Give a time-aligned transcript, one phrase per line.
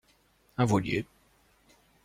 [0.57, 1.05] Un voilier.